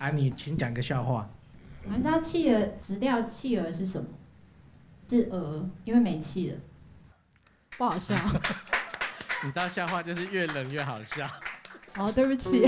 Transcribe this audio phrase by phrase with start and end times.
[0.00, 1.28] 啊，你请讲个笑话。
[1.84, 4.08] 你知道企鹅直掉企鹅是什么？
[5.06, 6.56] 是鹅，因为没气了。
[7.76, 8.14] 不好笑。
[9.44, 11.26] 你知道笑话就是越冷越好笑。
[11.96, 12.66] 哦，对不起。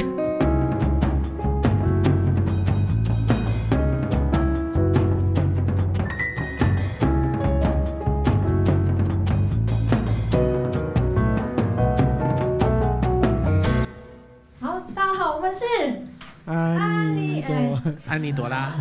[18.23, 18.73] 安妮朵拉。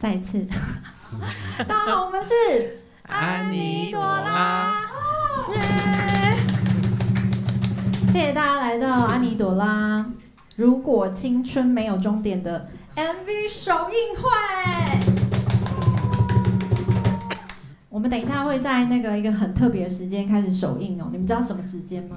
[0.00, 0.44] 再一次。
[1.58, 4.80] 大家好，我们是安妮朵拉。
[5.54, 5.60] 耶！
[8.08, 10.04] 谢谢大家来到安妮朵拉。
[10.56, 14.28] 如果青春没有终点的 MV 首映会，
[17.90, 21.10] 我们等一下会在那个一个很特别的时间开始首映哦。
[21.12, 22.16] 你们知道什么时间吗？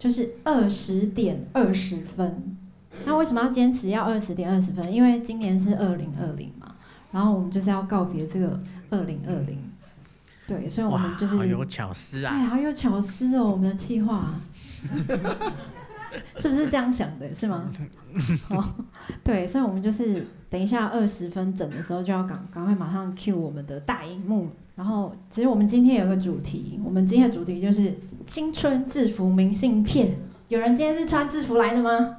[0.00, 2.56] 就是二十点二十分。
[3.04, 4.92] 那为什么要坚持要二十点二十分？
[4.92, 6.74] 因为今年是二零二零嘛，
[7.12, 8.58] 然后我们就是要告别这个
[8.90, 9.58] 二零二零。
[10.46, 12.32] 对，所以我们就是好有巧思啊！
[12.32, 14.34] 哎，好有巧思哦，我们的计划，
[16.38, 17.32] 是不是这样想的？
[17.34, 17.68] 是吗？
[18.50, 18.74] 哦，
[19.24, 24.48] 对，所以我们就是等一下二十分整的时候就要赶赶快马上 cue 我们的大荧幕。
[24.76, 27.94] 然后，其实我们今天有个主题，我们今天的主题就是
[28.26, 30.16] 青春制服明信片。
[30.48, 32.18] 有人今天是穿制服来的吗？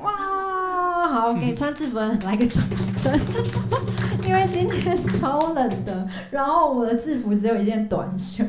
[0.00, 3.16] 哇，好，给 穿制服的人来个掌声。
[4.26, 8.44] 因为今天超冷的，然后我的制服只有一件短袖，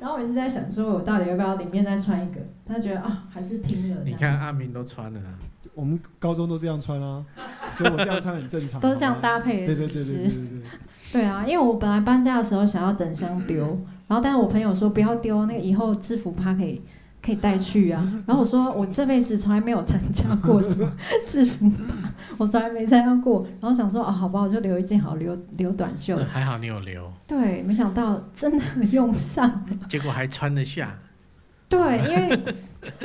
[0.00, 2.40] 然后我一直在想说，我到底要不要里面再穿一个？
[2.66, 4.02] 他觉得啊，还是拼了。
[4.04, 5.20] 你看阿明都穿了，
[5.74, 7.24] 我们高中都这样穿啊，
[7.72, 8.80] 所以我这样穿很正常。
[8.80, 9.66] 都是这样搭配的。
[9.66, 10.62] 对对对对对对。
[11.12, 13.64] 对啊，因为我本来搬家的时候想要整箱丢，
[14.08, 16.82] 然后但是我朋友说不要丢，那个以后制服趴可以。
[17.24, 20.92] 可以带去啊， 然后我说我这辈子从来没有参加过什么
[21.26, 21.94] 制服吧，
[22.36, 26.16] 我从来没参加过，然后想说啊，好吧，我就留一件好，留留短袖。
[26.24, 27.10] 还好你有留。
[27.26, 29.64] 对，没想到真的用上。
[29.88, 30.98] 结果还穿得下。
[31.68, 32.54] 对，因为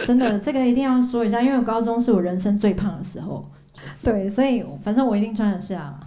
[0.05, 3.49] 真的这个一定要说一下，因为我高中是我人生最胖的时候，
[4.03, 5.97] 对，所以反正我一定穿得下。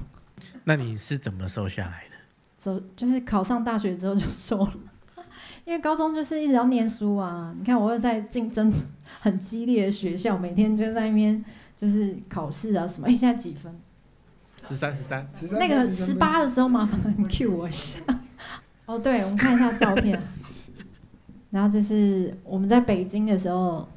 [0.65, 2.17] 那你是怎么瘦下来的？
[2.57, 4.73] 走，就是考上大学之后就瘦了。
[5.71, 8.73] 因为高中就是一直要念书啊，你看我又在竞争
[9.21, 11.45] 很激烈的学校，每天就在那边
[11.77, 13.07] 就是考试啊什么。
[13.07, 13.73] 哎，现在几分？
[14.67, 15.25] 十三十三。
[15.53, 18.01] 那个十八的时候麻烦你 Q 我一下。
[18.85, 20.21] 哦，对，我们看一下照片。
[21.51, 23.89] 然后这是我们在北京的时候，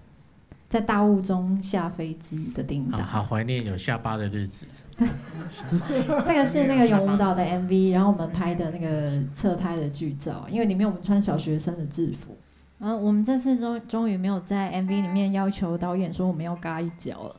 [0.73, 2.99] 在大雾中下飞机的叮当。
[2.99, 4.65] 好怀念有下巴的日子。
[4.97, 12.35] 这个是那个永舞蹈 的 MV，然后我们拍的那个侧拍的剧照，因为里面我们穿小学生的制服。
[12.79, 17.35] 然后我们这次终终于没有在 MV 里面要求导演说我们要嘎一脚了，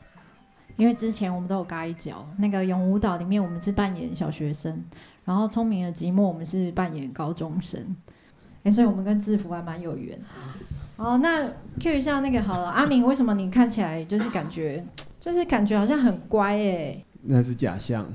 [0.77, 2.25] 因为之前我们都有嘎一脚。
[2.37, 4.81] 那个永舞蹈里面我们是扮演小学生，
[5.25, 7.83] 然后聪明的寂寞我们是扮演高中生，
[8.63, 10.17] 哎，所以我们跟制服还蛮有缘。
[10.97, 14.83] 哦，那 Q 一下那个好了，阿明，为什么你看起来就是感觉
[15.19, 17.03] 就是感觉好像很乖哎？
[17.23, 18.05] 那是假象，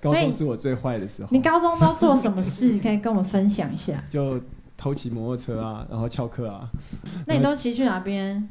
[0.00, 1.28] 高中是我最坏的时候。
[1.30, 2.78] 你高中都做什么事？
[2.80, 4.02] 可以跟我们分享一下。
[4.10, 4.40] 就
[4.76, 6.68] 偷骑摩托车啊，然后翘课啊。
[7.26, 8.48] 那你都骑去哪边？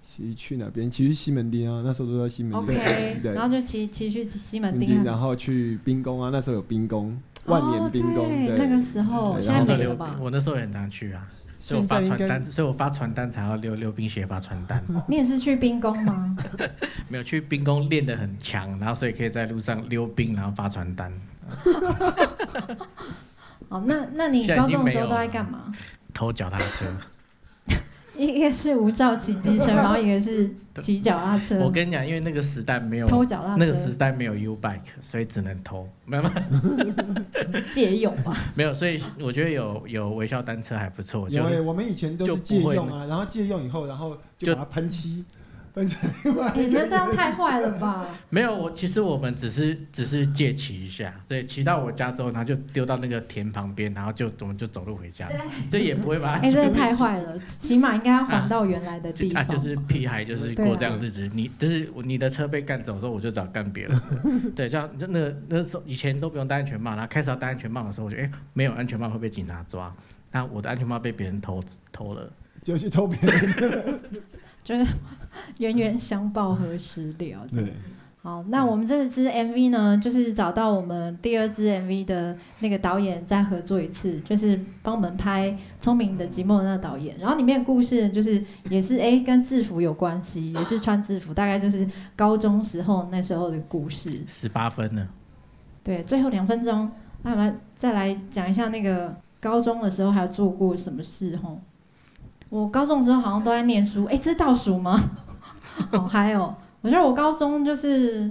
[0.00, 0.90] 骑去哪边？
[0.90, 2.76] 骑去西门町啊，那时候都在西门町。
[2.76, 8.28] OK，然后就骑骑去西门町，然后去兵工啊，那时候有兵工，万年兵工。
[8.28, 10.16] 对，那个时候现在没有吧？
[10.20, 11.26] 我那时候也很常去啊。
[11.62, 14.82] 所以我发传单，所以我发传单才要溜溜冰鞋发传单。
[15.06, 16.36] 你也是去冰宫吗？
[17.08, 21.12] 没有去冰宫练得很强，然后所以可以在路上溜冰，然后发传单。
[23.68, 25.72] 好，那那你高中的时候都在干嘛？
[26.12, 26.84] 偷脚踏车。
[28.16, 30.50] 一个是无照骑机车，然后一个是
[30.80, 31.58] 骑脚踏车。
[31.60, 36.22] 我跟你讲，因为那个时代没有偷脚踏车，那个时代没有 U bike，所以只能偷，没有
[37.72, 38.36] 借用吧。
[38.54, 41.28] 没有，所以我觉得有有微笑单车还不错。
[41.30, 45.24] 有，我们以前都是借用啊，然后借用以后，然后就把它喷漆。
[46.54, 48.06] 你觉得这样太坏了吧？
[48.28, 55.30] 没有，我其实我们只是只是借骑一下，对，骑到我家之后，然后就丢到那个田旁边，然后就我们就走路回家，
[55.70, 56.46] 这也不会把它。
[56.46, 59.42] 哎， 真的太坏了，起码应该要还到原来的地方。
[59.42, 61.30] 啊，就是屁孩，就是过这样的日子。
[61.32, 64.00] 你就是你的车被干走之后，我就找干别人。
[64.54, 69.90] 对，这样就那那时候以前都不用戴安全帽，然后开始要戴安全帽的时候，我觉得哎，没有安全帽会被警察抓。
[70.30, 72.30] 那我的安全帽被别人偷偷了，
[72.62, 73.98] 就去偷别人的。
[74.64, 74.92] 就是
[75.58, 77.46] 冤冤相报何时了？
[77.50, 77.72] 对，
[78.22, 85.50] 好，那我们这支 MV 呢，就是找到我们第二支 MV 的那个导演再合作一次，就是帮我们拍
[85.80, 87.16] 《聪明的寂寞》那个导演。
[87.18, 88.40] 然后里面的故事就是
[88.70, 94.22] 也是哎跟制服有关系，也是穿制服，大概就是高中时候那时候的故事。
[94.28, 95.08] 十八分呢？
[95.82, 96.88] 对，最后两分钟，
[97.22, 101.58] 那我们再来讲一下那个高中的时候还有做过什么事吼。
[102.52, 105.02] 我高中的时候好像都在念书，哎，这是倒数吗？
[105.90, 106.54] 哦，还有。
[106.82, 108.30] 我觉得我高中就是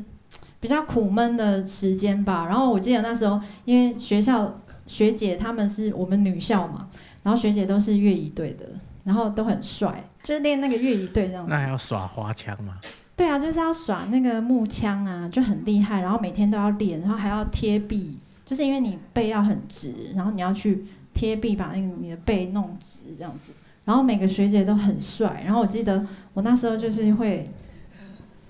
[0.60, 2.46] 比较苦闷的时间吧。
[2.46, 6.88] 然后我记得那时候，因为学校学姐她们是我们女校嘛，
[7.24, 8.68] 然后学姐都是乐仪队的，
[9.04, 11.44] 然后都很帅，就是练那个乐仪队这样。
[11.50, 12.78] 那还要耍花枪吗？
[13.16, 16.00] 对啊，就是要耍那个木枪啊，就很厉害。
[16.00, 23.52] 然后每天都要练，然后还要贴壁，就是因为你背要很直，然后你要去贴壁把那个你的背弄直这样子。
[23.86, 25.42] 然后每个学姐都很帅。
[25.46, 27.50] 然后我记得我那时候就是会。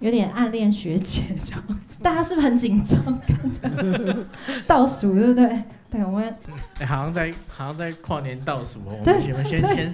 [0.01, 1.63] 有点暗恋学姐，这样
[2.01, 3.21] 大家是不是很紧张？
[4.65, 5.61] 倒数，对不对？
[5.91, 6.35] 对，我们
[6.87, 8.97] 好像在好像在跨年倒数哦。
[8.97, 9.93] 我们 先先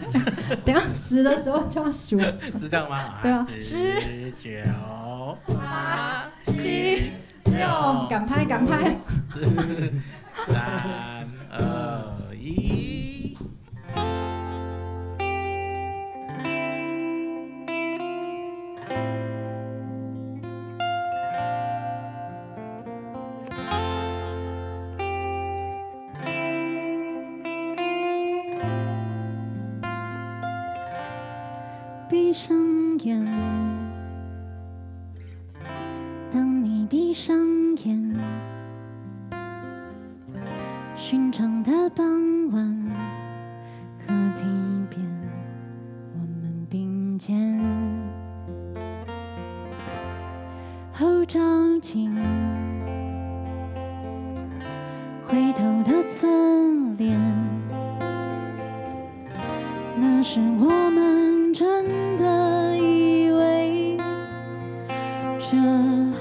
[0.64, 2.18] 等下十的时候就要数，
[2.58, 3.16] 是这样吗？
[3.22, 7.12] 对啊，十九八七
[7.44, 8.96] 六，赶拍赶拍，
[10.48, 12.87] 三二一。
[32.10, 32.56] 闭上
[33.00, 33.26] 眼，
[36.32, 37.36] 当你闭上
[37.84, 38.16] 眼，
[40.96, 42.06] 寻常的傍
[42.52, 42.92] 晚，
[44.00, 44.46] 河堤
[44.90, 45.06] 边，
[46.14, 47.60] 我们并肩，
[50.94, 51.40] 后照
[51.82, 52.16] 镜，
[55.22, 56.26] 回头的侧
[56.98, 57.20] 脸，
[59.98, 60.77] 那是我
[65.50, 66.17] 着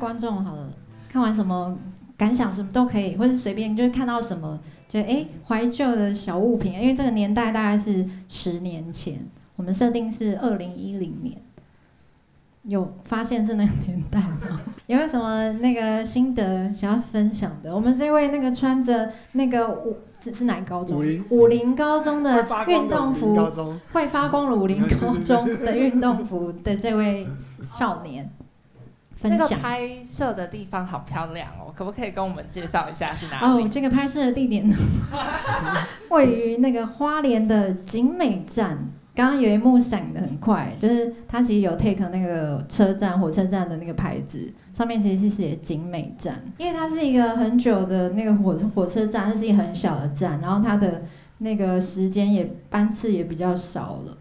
[0.00, 0.68] 观众好了。
[1.08, 1.78] 看完什么
[2.16, 4.58] 感想，什么都可以，或者随便就是看到什么，
[4.88, 6.72] 就哎怀旧的小物品。
[6.72, 9.18] 因为这个年代大概是十年前，
[9.56, 11.36] 我们设定是二零一零年。
[12.64, 14.60] 有发现是那个年代吗？
[14.86, 17.74] 有没有什么那个心得想要分享的？
[17.74, 20.98] 我们这位那个穿着那个五是是哪高中？
[20.98, 23.34] 武林武林高中的运动服，
[23.94, 27.26] 会发光的武林高中的运动服的这位
[27.72, 28.30] 少年，
[29.20, 29.58] 分享。
[29.60, 33.64] 拍摄的地方好漂亮哦，可不可以跟我们介绍一下是哪里？
[33.64, 34.76] 哦，这个拍摄的地点呢，
[36.10, 38.78] 位于那个花莲的景美站。
[39.12, 51.02] 刚刚有一幕闪的很快，就是它其实有 take 那个车站火车站的那个牌子，上面其实是写景美站，因为它是一个很久的那个火火车站，它是一个很小的站，然后它的
[51.38, 54.16] 那个时间也班次也比较少了，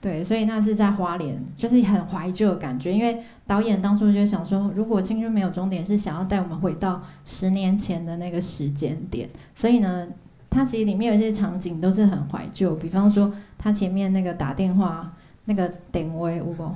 [0.00, 2.92] 对，所以那是在花莲，就是很怀旧的感觉。
[2.92, 10.06] 因为导演当初就想说，如果青春没有终点，是想要带我们回到十年前的那个时间点，所以呢，
[10.48, 13.32] 它其实里面有一些场景都是很怀旧，比方说。
[13.58, 15.10] 他前面那个打电话
[15.46, 16.70] 那个点位，有不？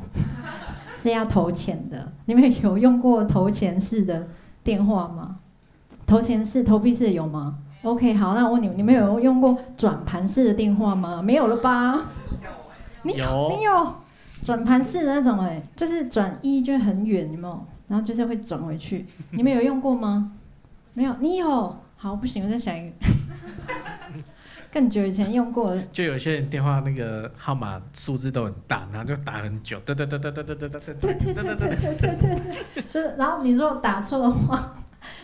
[0.99, 2.11] 是要投钱的。
[2.25, 4.27] 你们有用过投钱式的
[4.65, 5.37] 电话吗？
[6.07, 11.21] 投钱式、投币式有吗？OK，好，那我问你，你们有用过转盘式的电话吗？
[11.23, 12.09] 没有了吧？
[13.04, 13.95] 有，你有
[14.42, 17.66] 转盘式的那种哎，就是转一就很远，有没有？
[17.88, 19.04] 然后就是会转回去。
[19.33, 20.33] 你们有用过吗？
[20.95, 21.76] 没有，你有。
[21.97, 22.97] 好，不行，我再想一个。
[24.73, 32.40] 更久以前用过，就有些人电话那个号码数字都很大，然后就打很久，对对对对对对对对对对对对对对
[32.75, 34.73] 对，就是然后你如果打错的话，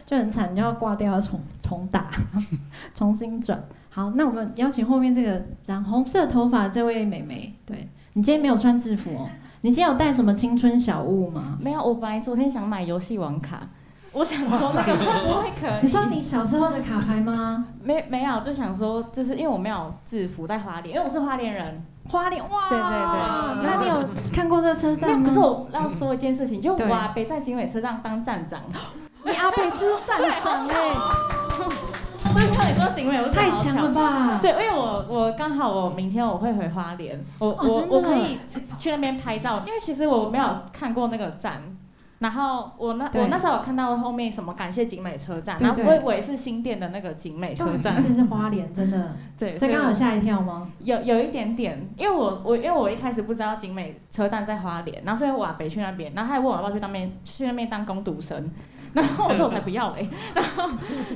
[0.04, 2.10] 就很惨，你就要挂掉，要重重打，
[2.92, 3.62] 重新转。
[3.96, 9.26] 好，那我们邀请后面这个染红色头发这位美眉，对你今天没有穿制服哦，
[9.62, 11.56] 你今天有带什么青春小物吗？
[11.62, 13.58] 没有，我本来昨天想买游戏王卡，
[14.12, 15.80] 我想说那个会不会可以？
[15.80, 17.68] 你说你小时候的卡牌吗？
[17.82, 21.82] 没没有，就想说，就是因为我没有制服在花莲，因为我是花莲人。
[22.10, 25.26] 花莲哇，对对对，那你有看过这车站吗？
[25.26, 28.60] 可是我要说一件事情，就我阿北在警美车站当站长，
[29.24, 30.90] 你阿北就是站长哎，
[32.36, 34.38] 所以像你说警美，我太强了吧？
[34.42, 38.38] 对，因为我我刚好我明天我会回花莲，我我我可以
[38.78, 41.62] 去那边拍照，因为其实我没有看过那个站。
[42.18, 49.12] 然后我那我那时候有看到后面什么感谢景美车站，然后我以为是新店的那个景美车站，是是花莲，真的。
[49.38, 50.66] 对，所以刚好吓一跳吗？
[50.78, 58.50] 有有一点点，因为我我因为我一开始不知道景美车站在花莲，然后所以我北去那边，然后他还问我要不要去那边去那边当工读生，
[58.96, 60.08] 然后我说我才不要嘞。
[60.34, 60.68] 然后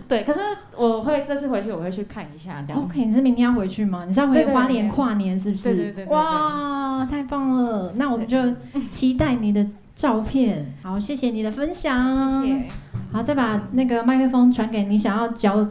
[0.06, 0.40] 对，可是
[0.76, 2.82] 我会这次回去我会去看一下这样。
[2.82, 4.04] OK，你是明天要回去吗？
[4.06, 5.74] 你是要回花莲跨年是不是？
[5.74, 6.06] 对对对。
[6.06, 7.92] 哇，太棒了！
[7.96, 8.38] 那我们就
[8.90, 9.66] 期待你的。
[9.92, 12.40] 照片好，谢谢你的分享。
[12.42, 12.66] 谢谢。
[13.12, 15.68] 好，再把那个麦克风传给你想要交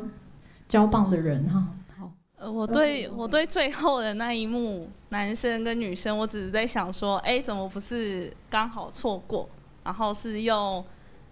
[0.68, 1.66] 交棒的人哈。
[1.98, 9.50] 好，呃，我对我对最后的那一幕，男生跟女生，我只是在想说，哎，怎么不是刚好错过？
[9.84, 10.86] 然后是用，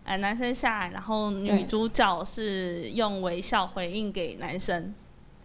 [0.07, 4.93] 哎，男生下来，然后女主角是用微笑回应给男生。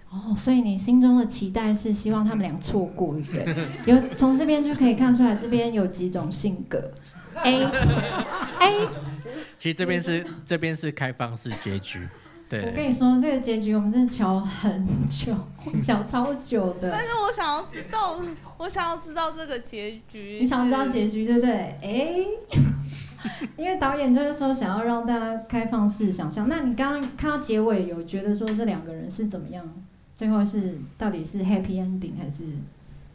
[0.09, 3.67] 哦，所以你心中的期待是希望他们俩错过，对不对？
[3.93, 6.93] 有从这边就可以看出来，这边有几种性格。
[7.43, 7.65] A
[8.61, 8.87] A，
[9.59, 12.07] 其实这边是这边是开放式结局。
[12.49, 15.35] 对，我跟你说，这个结局我们真的瞧很久，
[15.83, 16.91] 瞧超久的。
[16.93, 18.21] 但是我想要知道，
[18.59, 20.39] 我想要知道这个结局。
[20.41, 21.51] 你想知道结局对不对？
[21.83, 22.27] 哎，
[23.57, 26.49] 因为导演就是说想要让大家开放式想象。
[26.49, 29.67] 那你刚刚看到结尾，有觉得说这两个人是怎么样？
[30.15, 32.45] 最后是到底是 happy ending 还是？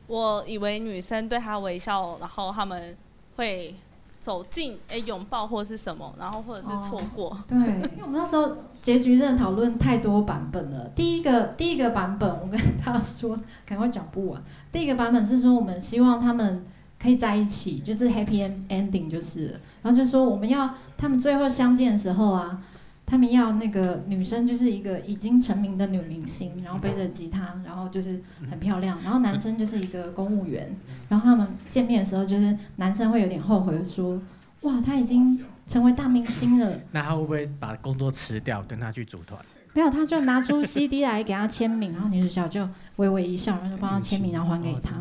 [0.07, 2.95] 我以为女生对他微笑，然后他们
[3.35, 3.75] 会。
[4.19, 7.37] 走近哎，拥抱或是什么，然后或者是错过。
[7.47, 10.85] 对，因为我们那时候结局真的讨论太多版本了。
[10.93, 14.43] 第一个第一个版本，我跟他说可能会讲不完。
[14.69, 16.65] 第一个版本是说我们希望他们
[17.07, 19.59] 可以在一起，就是 happy ending 就是。
[19.81, 22.61] 然后就说我们要他们最后相见的时候啊。
[23.09, 28.21] 他们要那个女生就是一个已经成名的女明星，然后背着吉他，然后就是
[28.51, 28.97] 很漂亮。
[29.01, 30.75] 然后男生就是一个公务员。
[31.07, 34.21] 然后他们见面的时候，就是男生会有点后悔，说
[34.63, 39.39] ：“哇，他已经成为大明星了。”那他会不会把工作辞掉，跟他去组团？
[39.71, 44.95] 没有，他就拿出 CD 来给他签名，然后女主角就微微一笑，然后就帮他签名，然后还给他。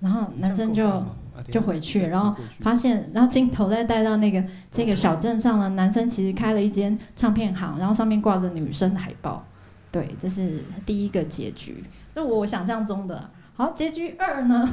[0.00, 1.04] 然后男生就。
[1.50, 9.44] 就回去，然后发现，然后镜头再带到那个这个小镇上呢，男生其实开了一间唱片行，然后上面挂着女生的海报。
[9.90, 11.84] 对，这是第一个结局，
[12.14, 13.30] 就我想象中的。
[13.54, 14.68] 好，结局二呢？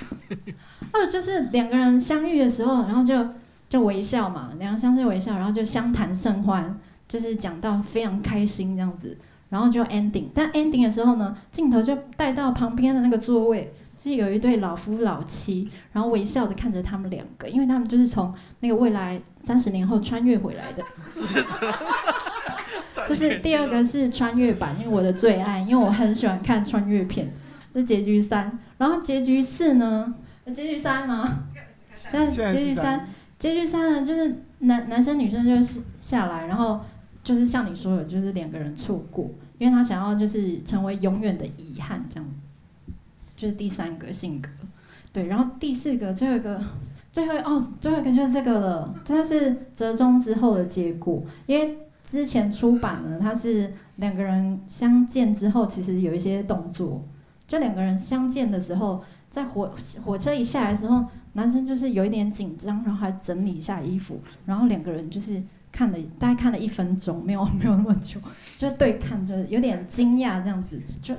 [0.92, 3.28] 二就是两个人相遇的时候，然后就
[3.68, 9.14] 就微笑嘛，两个相视微笑，然后就相谈甚欢，就是讲到非常开心这样子，
[9.50, 10.28] 然后就 ending。
[10.32, 13.74] 但 ending 的时候呢，镜头就带到旁边的那个座位。
[14.02, 20.84] 是有一对老夫老妻，然后微笑的看着他们两个，因为他们就是从那个未来三十年后穿越回来的。
[21.10, 21.44] 是
[23.06, 27.32] 这是第二个是穿越版，因为我的最爱，因为我很喜欢看穿越片。
[27.74, 30.12] 是结局三，然后结局四呢？
[30.46, 31.44] 结局三吗？
[31.92, 33.06] 现在结局三，
[33.38, 36.80] 结局三呢，就是男男生女生就是下来，然后
[37.22, 42.28] 就是像你说的，就是两个人错过，因为他想要就是成为永远的遗憾这样。
[43.38, 44.48] 就是第三个性格，
[45.12, 46.60] 对，然后第四个最后一个，
[47.12, 51.22] 最后哦，最后一个就是这个了，真的是折中之后的结果。
[51.46, 57.00] 因为之前出版呢，它是两个人相见之后，其实有一些动作，
[57.46, 59.72] 就两个人相见的时候，在火
[60.04, 61.04] 火车一下来的时候，
[61.34, 65.40] 男生就是有一点紧张，然后还整理一下衣服，然后两个人就是
[65.70, 68.18] 看了大概看了一分钟，没有没有那么久，
[68.58, 71.14] 就对看，就是有点惊讶这样子，就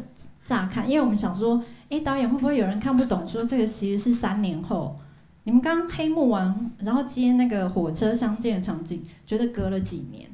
[0.49, 1.63] 乍看，因为我们想说。
[1.91, 3.27] 哎，导演会不会有人看不懂？
[3.27, 4.95] 说这个其实是三年后，
[5.45, 10.29] 你们刚黑幕完，然后接那个火车相见的场景，觉得隔了几年，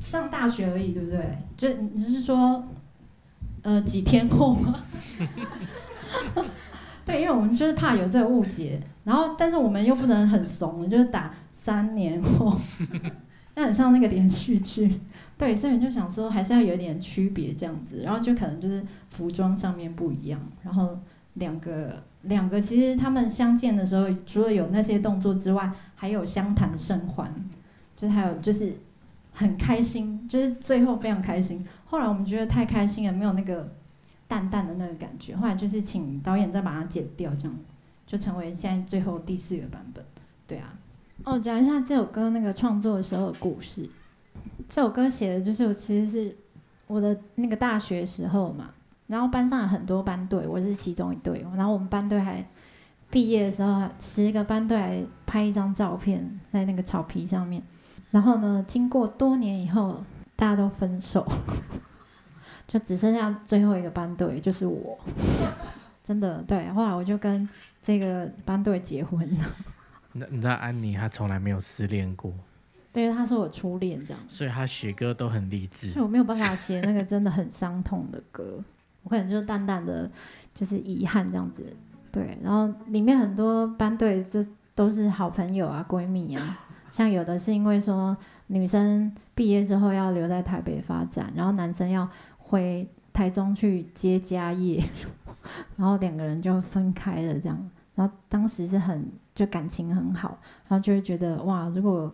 [0.00, 1.38] 上大学而已，对不对？
[1.58, 2.66] 就你是说，
[3.60, 4.80] 呃，几天后吗？
[7.04, 12.58] 对，因为我们就是怕有这个误解，然后但是我们又不能很怂，就是打三年后，
[13.54, 15.00] 那很像那个连续剧。
[15.36, 20.96] 对，所以就想说还是要有点区别这样子，然后就可能就是服装上面不一样，然后
[21.34, 27.32] 两个两个其实他们相见的时候，除了有那些动作之外，还有相谈甚欢，
[27.96, 28.74] 就是还有就是
[29.32, 31.66] 很开心，就是最后非常开心。
[31.86, 33.72] 后来我们觉得太开心了，没有那个
[34.28, 35.34] 淡淡的那个感觉。
[35.34, 37.58] 后来就是请导演再把它剪掉，这样
[38.06, 40.04] 就成为现在最后第四个版本。
[40.46, 40.72] 对啊，
[41.22, 43.88] 哦，讲一下这首歌那个创作的时候的故事。
[44.68, 46.36] 这首歌写的就是我其实是
[46.86, 48.70] 我的那个大学时候嘛，
[49.06, 52.44] 然后班上有很多班队，我是其中一队，然后我们班队还
[53.10, 57.62] 毕业的时候，十个班队还拍一张照片在那个草皮上面。
[58.10, 58.64] 然后呢？
[58.68, 60.04] 经过多年以后，
[60.36, 61.26] 大家都分手，
[62.66, 64.96] 就只剩下最后一个班队，就是我。
[66.04, 67.48] 真的对，后来我就跟
[67.82, 69.44] 这个班队结婚了。
[70.14, 72.32] 那你知道安妮她从来没有失恋过？
[72.92, 74.22] 对，她是我初恋这样。
[74.28, 75.90] 所以她写歌都很励志。
[75.90, 78.58] 所以我没有办法写那个真的很伤痛的歌，
[79.02, 80.10] 我可能就是淡淡的，
[80.54, 81.64] 就是遗憾这样子。
[82.10, 84.44] 对，然后里面很多班队就
[84.74, 86.60] 都是好朋友啊，闺蜜啊。
[86.92, 88.16] 像有的是因为说
[88.46, 94.80] 女生毕业之后要留在台北发展，然后男生要回台中去接家业，
[95.74, 97.70] 然后两个人就分开了这样。
[97.96, 100.38] 然后当时是很就感情很好，
[100.68, 102.12] 然后就会觉得哇，如果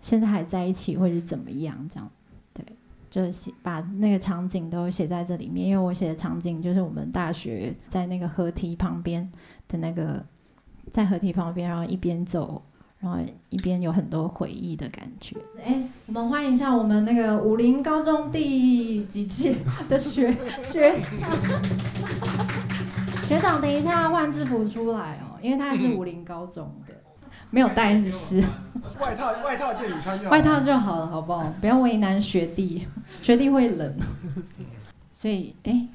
[0.00, 1.88] 现在还在一起会是怎么样？
[1.88, 2.10] 这样
[2.52, 2.64] 对，
[3.10, 9.30] 就是写把那个场景都写在这里面，因为我写的场景就是我们大学在那个河堤旁边
[9.68, 10.24] 的那个，
[10.92, 12.62] 在河堤旁边，然后一边走。
[13.00, 13.18] 然后
[13.50, 15.36] 一边有很多回忆的感觉。
[15.62, 19.54] 哎，我们欢迎一下我们那个武林高中第几届
[19.90, 21.30] 的学学长。
[23.28, 26.94] 学长，等一下换制服出来哦，因为他是武林高中的，
[27.50, 28.42] 没有带是不是？
[28.98, 30.30] 外套外套借你穿就好。
[30.30, 31.52] 外套就好了，好不好？
[31.60, 32.88] 不要为难学弟，
[33.20, 33.94] 学弟会冷。
[35.14, 35.86] 所以，哎，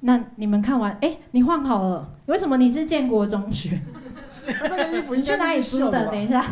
[0.00, 3.80] 那你们看完，哎，你换好了，为什么你是建国中学？
[4.44, 6.06] 这个衣服你去哪里租的？
[6.06, 6.44] 等一下，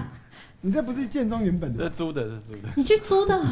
[0.61, 1.85] 你这不是建中原本的？
[1.85, 2.69] 这租的，是租的。
[2.77, 3.43] 你去租的？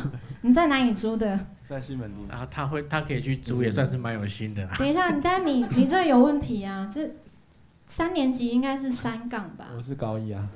[0.43, 1.41] 你在哪里租的？
[1.69, 2.29] 在西门町。
[2.29, 4.65] 啊，他会，他可以去租，也算是蛮有心的。
[4.79, 6.89] 等一下，但你你这有问题啊！
[6.93, 7.09] 这
[7.87, 9.67] 三年级应该是三杠吧？
[9.77, 10.49] 我是高一啊。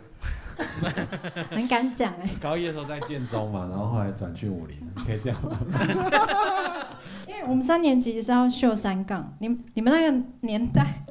[1.51, 2.29] 很敢讲哎。
[2.41, 5.57] 高一的时候在建中嘛，然后后来转去武林，可以这样吗？
[7.29, 11.05] 因为我们三年级是要秀三杠，你你们那个年代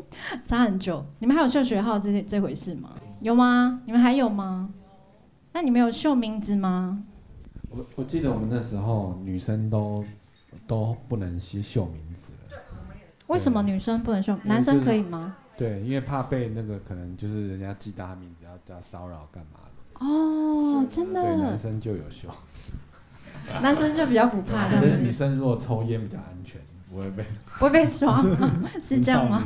[0.45, 2.89] 差很久，你们还有秀学号这这回事吗？
[3.21, 3.82] 有吗？
[3.86, 4.69] 你们还有吗？
[5.53, 7.03] 那你们有秀名字吗？
[7.69, 10.03] 我我记得我们那时候女生都
[10.67, 12.34] 都不能秀秀名字。
[13.27, 14.38] 为什么女生不能秀？
[14.43, 15.38] 男生可以吗？
[15.57, 20.05] 对，因为怕被那个可能就是人家记大名字要要骚扰干嘛的。
[20.05, 21.21] 哦，真的。
[21.21, 22.29] 对，男生就有羞。
[23.61, 26.59] 男生就比较不怕，但是女生如果抽烟比较安全，
[26.91, 27.23] 不会被
[27.59, 28.21] 不会被抓，
[28.83, 29.43] 是这样吗？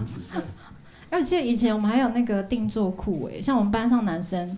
[1.10, 4.58] 而且以前我们还有那个定做裤哎，像我们班上男生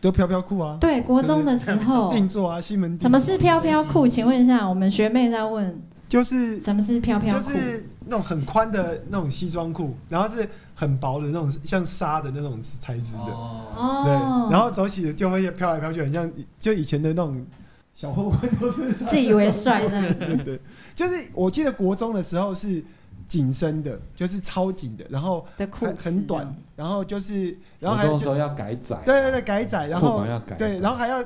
[0.00, 0.78] 都飘飘裤啊。
[0.80, 2.98] 对，国中的时候定做啊，西门。
[2.98, 4.08] 什么是飘飘裤？
[4.08, 7.46] 请问一下，我们学妹在问，就是什么是飘飘裤？
[7.46, 13.32] 就是那种很宽的那种西装裤，然后是很薄的那种像纱的那种材质的。
[13.32, 14.02] 哦。
[14.04, 14.12] 对，
[14.52, 17.46] 然后走起就会飘来飘去，很像就以前的那种。
[17.92, 20.60] 小混混都是自以为帅的，对 对，
[20.94, 22.82] 就是我记得国中的时候是
[23.28, 30.24] 紧身的，就是超紧的，然后很很短，然后就是然后还有时候要改窄，对对对，改窄，然后
[30.56, 31.22] 对，然后还要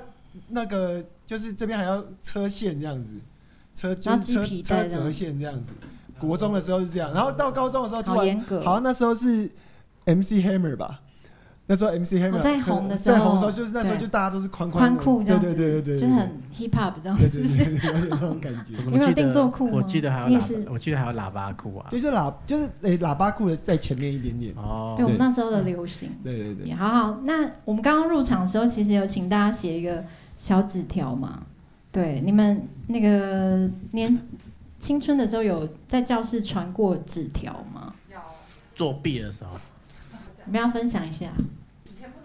[0.48, 3.12] 那个就是这边还要车线这样子，
[3.76, 5.72] 车就是车车折线这样子。
[6.18, 9.50] 国中的时候是这样，然后到高中的时候突然好像那时候是
[10.06, 11.00] MC Hammer 吧。
[11.66, 17.64] 那时候 MC Hammer 在红的时候，在红的时候就是那时候就大家都是宽宽裤这样子，对对对对对，就是很 hip hop 这样，是不是？
[17.64, 18.74] 有那种感觉。
[18.90, 19.64] 你有定做裤？
[19.72, 21.86] 我记得还有喇，我记得还有喇叭裤啊。
[21.90, 24.52] 就是喇，就是诶，喇叭裤的在前面一点点。
[24.56, 24.92] 哦。
[24.94, 26.10] 对我们那时候的流行。
[26.22, 26.74] 对对对。
[26.74, 30.04] 好好，那我们刚刚入场的时候，其实有请大家写一个
[30.36, 31.44] 小纸条嘛？
[31.90, 34.14] 对，你们那个年
[34.84, 37.94] 青春的时候有在教室传过纸条吗？
[38.12, 38.18] 有。
[38.76, 39.52] 作弊的时候。
[40.44, 41.30] 你们要分享一下。
[41.86, 42.18] 以前不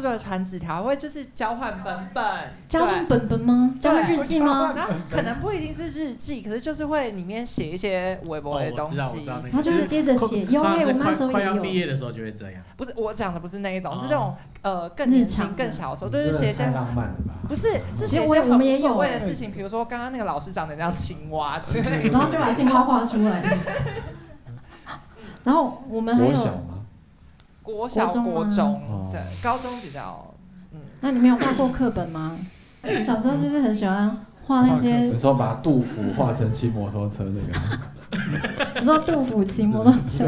[0.00, 2.24] 准传纸条，会就是交换本本，
[2.68, 3.74] 交换本本吗？
[3.80, 4.72] 交换日记吗？
[4.76, 9.24] 然后可能不一定是日记，可是就是会里面写一些微博的东西。
[9.24, 12.62] 然后就是接着写，因为我们那时候快要毕业的时候就会这样。
[12.76, 17.34] 不是我讲的，不是那一种，是那种呃更日常、更小的时候，就是写一些浪漫的吧？
[17.48, 23.42] 不是，是写一些很无所谓的事情，比如说刚刚那个老师长得像青蛙之类的， 然后就把青蛙画出来。
[25.44, 26.69] 然后我们还有。
[27.70, 30.34] 国小、国中，对，高中比较，
[30.72, 30.80] 嗯。
[31.00, 32.36] 那你没有画过课本吗？
[33.04, 35.00] 小时候就是很喜欢画那些。
[35.02, 38.80] 你说把杜甫画成骑摩托车那个？
[38.80, 40.24] 你说杜甫骑摩托车？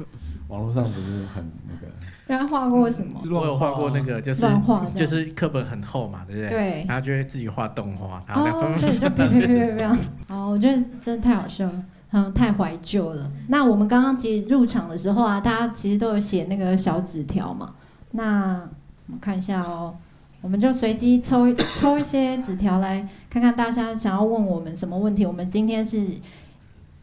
[0.48, 1.86] 网络上不是很那个？
[2.26, 3.20] 然后画过什么？
[3.24, 4.46] 我有画过那个，就是
[4.94, 6.50] 就是课本很厚嘛，对不对？
[6.50, 6.84] 对。
[6.88, 9.84] 然后就会自己画动画，然后哦，对，就别别别别
[10.28, 13.30] 哦，我觉得真的太好笑了，嗯，太怀旧了。
[13.48, 17.74] 那我们刚刚其实入场的时候啊，大家其实都有写那个小纸条嘛。
[18.12, 18.60] 那
[19.06, 19.96] 我们看一下哦，
[20.42, 26.06] 我们就随机抽 抽一些纸条来看看大家想要问我们什么问题，我们今天是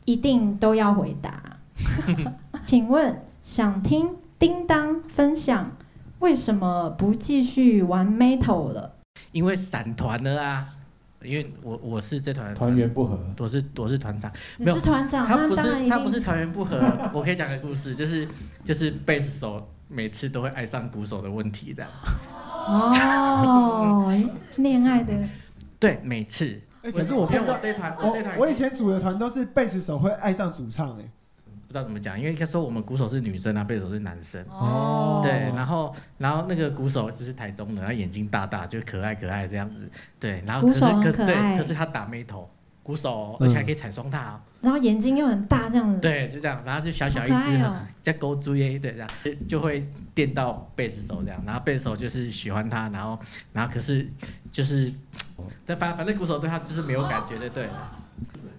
[0.05, 1.41] 一定都要回答。
[2.67, 5.71] 请问想听叮当分享
[6.19, 8.93] 为什么不继续玩 Metal 了？
[9.31, 10.67] 因为散团了啊！
[11.21, 16.79] 因为我我是这团团员不合，我是我是团长，你是团长，他不是他不是团员不合。
[17.13, 18.27] 我可以讲个故事，就是
[18.63, 21.91] 就是贝斯手每次都会爱上鼓手的问题这样。
[22.67, 24.13] 哦，
[24.57, 25.13] 恋爱的
[25.79, 26.59] 对每次。
[26.81, 31.03] 哎，可是我看到这团我这团我以前组的团都是贝斯手会爱上主唱哎。
[31.69, 34.43] 不知道怎么讲，因为应该说我们鼓手是女生啊，贝手是男生。
[34.49, 35.21] 哦。
[35.23, 39.87] 对，然后然后那个鼓手就是台中的，他眼睛大大，就可爱可爱这样子。
[40.19, 42.49] 对，然后可是可是对，可是他打眉头，
[42.81, 44.41] 鼓手而且还可以踩双踏。
[44.61, 45.99] 然后眼睛又很大这样子。
[45.99, 47.61] 对，就这样，然后就小小一只，
[48.01, 53.19] 在勾珠耶，对，这样就就会电到贝斯手这样，然后贝斯手就是喜欢他，然后
[53.53, 54.09] 然后可是
[54.51, 54.91] 就是，
[55.67, 57.69] 但反反正鼓手对他就是没有感觉的，对。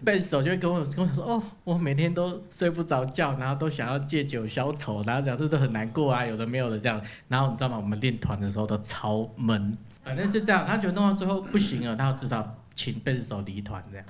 [0.05, 7.01] 贝斯手就会跟我跟我说：“哦，我每天都睡不着觉，然后都想要借酒消愁，然后讲这都很难过啊，有的没有的这样。
[7.29, 7.77] 然后你知道吗？
[7.77, 10.67] 我们练团的时候都超闷，反正就这样。
[10.67, 14.07] 他觉得弄到最后不行了，他至少请贝斯手离团这样。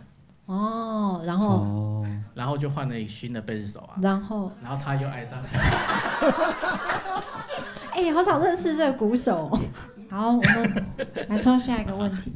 [0.47, 3.95] 哦，然后， 然后就换了一个新的贝斯手啊。
[4.01, 5.39] 然后，然后他又爱上。
[7.93, 9.51] 哎，好想认识这个鼓手。
[10.09, 10.85] 好，我们
[11.29, 12.33] 来抽下一个问题。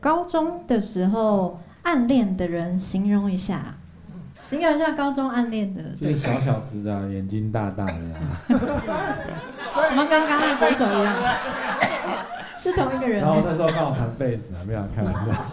[0.00, 1.60] 高中的时候。
[1.86, 3.76] 暗恋的人，形容一下，
[4.42, 7.94] 形容一下高中暗恋的，就是小小子的，眼睛大大的，
[8.48, 11.14] 我们刚刚那歌手一样，
[12.60, 13.20] 是同一个人。
[13.20, 15.44] 然后那时候刚好弹贝斯啊，没有开玩笑。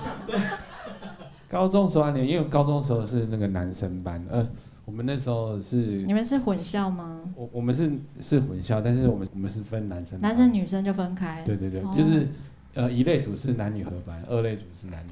[1.48, 4.44] 高中时候暗恋，因为高中时候是那个男生班，呃，
[4.86, 7.20] 我们那时候是，你们是混校吗？
[7.36, 11.44] 我我们是是混校，但是我们我们是分男生，男生女生就分开。
[11.46, 12.28] 对对对，就是
[12.74, 15.12] 呃一类组是男女合班，二类组是男女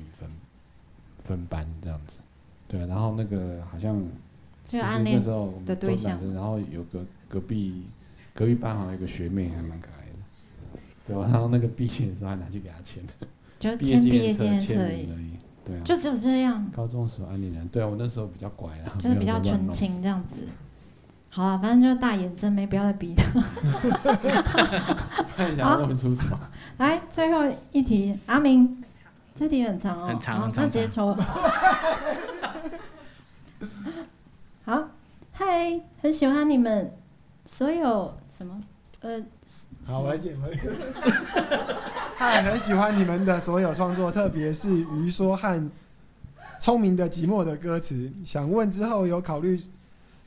[1.25, 1.45] 分。
[1.47, 2.17] 班这样子，
[2.67, 4.01] 对，然后那个好像
[4.65, 7.84] 就是那时候的对象，然后有个隔壁
[8.34, 10.19] 隔壁班好像有个学妹还蛮可爱的，
[11.07, 13.03] 对，然后那个毕业的时候还拿去给她签，
[13.60, 15.07] 就签毕业签签而已，
[15.65, 16.65] 对啊，就只有这样。
[16.73, 20.47] 高中时候暗恋人，对啊，我那时候比较乖啊，就是比较纯情这样子。
[21.29, 23.23] 好了，反正就是大眼真没不要再逼他。
[25.36, 26.39] 看一下问出什么？
[26.77, 28.84] 来，最后一题，阿明。
[29.33, 31.15] 这题很长哦，很长，那直接抽。
[34.63, 34.89] 好，
[35.31, 36.93] 嗨，很喜欢你们
[37.45, 38.61] 所有什么？
[39.01, 39.19] 呃，
[39.85, 40.51] 好，我来解回。
[42.15, 45.47] 嗨，很喜欢你们的所有创作，特别是鱼说和
[46.59, 48.11] 《聪明的寂寞》的歌词。
[48.23, 49.59] 想问之后有考虑？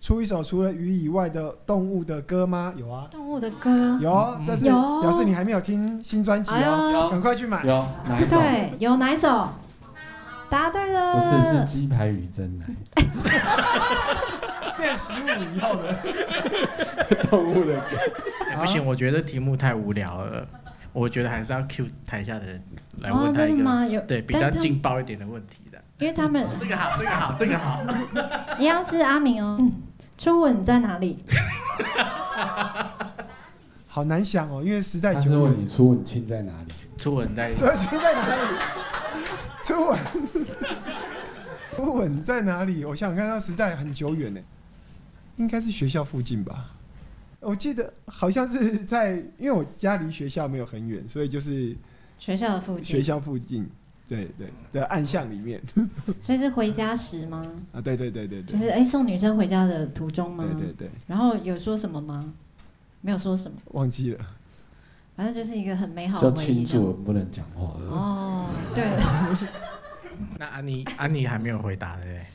[0.05, 2.75] 出一首除了鱼以外的动物的歌吗？
[2.77, 3.71] 有啊，动物的歌
[4.03, 7.65] 有，这是表示你还没有听新专辑哦，赶快去买。
[7.65, 9.49] 有，哪首对，有哪一首？
[10.51, 11.15] 答对了。
[11.15, 12.67] 不是，是鸡排与真奶。
[14.77, 15.97] 变十五以后的
[17.31, 17.97] 动物的歌。
[18.61, 20.47] 不行，我觉得题目太无聊了，
[20.93, 22.63] 我觉得还是要 Q 台下的人
[22.99, 23.57] 来问他一
[23.97, 25.79] 个，对，比较劲爆一点的问题的。
[25.99, 27.81] 因为他们这个好，这个好，这个好。
[28.61, 29.59] 一样是阿明哦。
[30.17, 31.25] 初吻在哪里？
[33.87, 35.41] 好难想哦，因为时代久远。
[35.41, 36.73] 问你初吻亲在哪里？
[36.97, 38.59] 初吻在初吻亲在哪里？
[39.63, 39.99] 初吻
[41.77, 42.85] 初吻在哪里？
[42.85, 44.41] 我想想看，那时代很久远呢，
[45.37, 46.71] 应该是学校附近吧。
[47.41, 51.77] 我记得好像是在，因为我家离学校没有很远，所以就是
[52.19, 52.85] 学校的附近。
[52.85, 53.69] 学校附近。
[54.09, 55.61] 对对的暗巷里面，
[56.21, 57.43] 所以是回家时吗？
[57.73, 60.45] 啊，对对对对对，就是哎送女生回家的途中吗？
[60.59, 60.91] 对对对。
[61.07, 62.33] 然后有说什么吗？
[63.01, 64.25] 没有说什么，忘记了。
[65.17, 66.65] 反正就是一个很美好的回忆。
[66.65, 67.65] 庆祝不能讲话。
[67.89, 68.85] 哦，对。
[70.39, 72.27] 那安妮安妮还没有回答的嘞。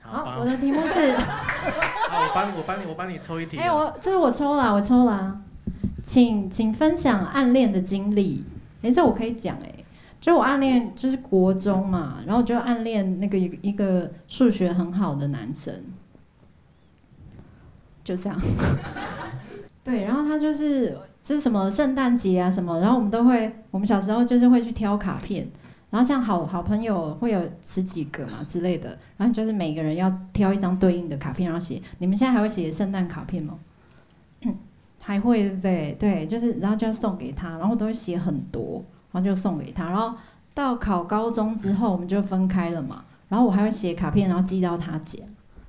[0.00, 1.12] 好，我的题目是。
[1.16, 3.56] 好，我帮你，我帮你，我帮你抽一题。
[3.58, 5.40] 哎，我这是我抽了，我抽了，
[6.02, 8.44] 请请分享暗恋的经历。
[8.82, 9.83] 哎，这我可以讲哎。
[10.24, 15.70] 就我暗恋就是国中嘛，然后就暗恋那个一一个数学很好的男生，
[18.02, 18.40] 就这样。
[19.84, 25.46] 对，然后他就是就是什么圣诞节啊什么，然后我们都会，我们小时候就是会去挑卡片，
[25.90, 31.82] 然后像好好朋友会有十几个嘛之类的，然后就是每个人要挑一张对应的卡片，然后写。
[31.98, 33.58] 你们现在还会写圣诞卡片吗？
[35.02, 38.82] 还会对对，就是然后就要送给他，然后都会写很多，
[39.14, 40.12] 然后就送给他，然后
[40.52, 45.20] 到考高中之后我们就分开了嘛，然后我还会写卡片，然后寄到他家，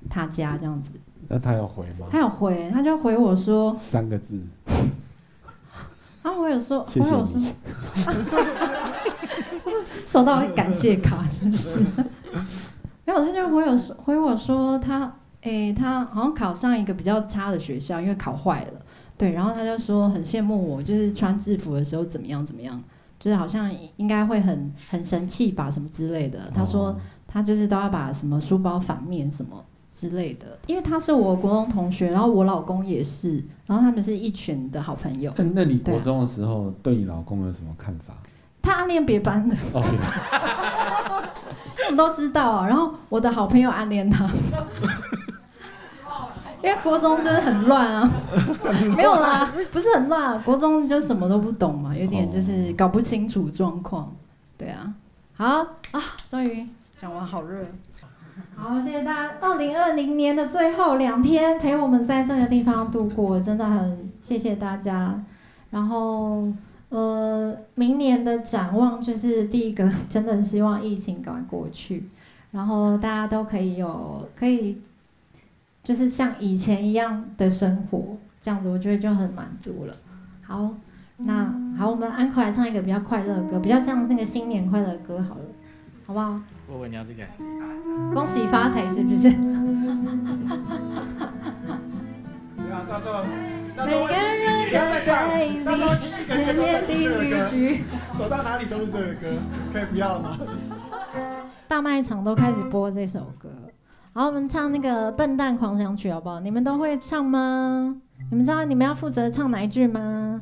[0.10, 0.90] 他家这样子。
[1.28, 2.08] 那他有回吗？
[2.10, 4.42] 他有回，他就回我说三个字。
[6.24, 7.40] 然后，我有说，我有说，
[10.08, 11.80] 收到感谢卡是不是？
[13.06, 18.82] 没有，他就回我说，回我说他，诶，他好像考上一个比较差的学校，因为考坏了。
[19.16, 22.84] 对，然后他就说很羡慕我，就是穿制服的时候怎么样怎么样，
[23.20, 26.52] 就是好像应该会很很神气吧，什么之类的。
[26.54, 26.96] 他说
[27.28, 29.64] 他就是都要把什么书包反面什么。
[29.98, 35.32] 之类的，因为他是我国中同学，然后我老公也是，然后他们是一群的好朋友。
[35.38, 38.14] 那你国中的时候对你老公有什么看法？
[38.62, 39.80] 他暗恋别班的，我
[41.88, 42.68] 们都知道啊。
[42.68, 44.30] 然后我的好朋友暗恋他，
[46.66, 48.12] 因为国中就是很乱啊，
[48.98, 54.12] 没有啦，不是很乱，国中就什么都不懂嘛，有点就是搞不清楚状况。
[54.58, 54.92] 对啊，
[55.36, 55.46] 好
[55.92, 56.68] 啊，终于
[57.00, 57.64] 讲完，好热。
[58.56, 59.34] 好，谢谢大家。
[59.40, 65.24] 二零二零年的最后两天陪我们在这个地方度过，真的很谢谢大家。
[65.70, 66.48] 然后，
[66.90, 72.10] 呃，明年的展望就是第一个，真的希望疫情赶快过去，
[72.52, 74.82] 然后大家都可以有可以，
[75.86, 79.96] 就是像以前一样的生活，这样子我觉得就很满足了。
[80.42, 80.74] 好，
[81.18, 85.42] 那好，我们安可来唱一个比较快乐的歌，比较像那个新年快乐歌，好了，
[86.08, 86.42] 好不好？
[86.68, 87.24] 我问你要这个，
[88.16, 89.30] 恭喜发财是不是？
[89.30, 89.46] 你
[92.68, 93.24] 看，到时候，
[93.78, 94.12] 到时候不
[94.74, 95.30] 要再唱，
[95.64, 97.48] 到时候听一个一个都是这个歌，
[98.18, 99.38] 走到哪里都是这个歌，
[99.72, 100.36] 可以不要吗？
[101.68, 103.50] 大卖场都开始播这首歌，
[104.18, 106.40] 好，我们唱那个《笨蛋狂想曲》好不好？
[106.40, 108.02] 你们都会唱吗？
[108.32, 110.42] 你们知道你们要负责唱哪一句吗？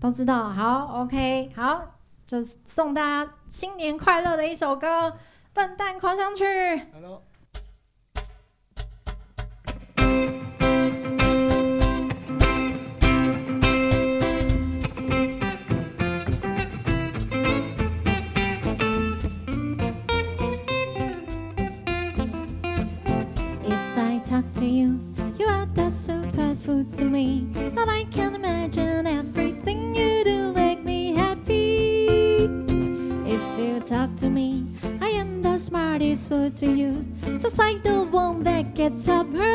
[0.00, 1.82] 都知道，好，OK，好，
[2.26, 5.12] 就送大家新年快乐的一首歌。
[5.52, 6.42] 笨蛋狂想曲。
[26.84, 27.46] To me.
[27.74, 32.06] That I can imagine everything you do make me happy.
[33.26, 34.66] If you talk to me
[35.00, 37.04] I am the smartest fool to you.
[37.38, 39.51] Just like the one that gets up early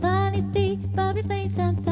[0.00, 1.85] 拍制服照了。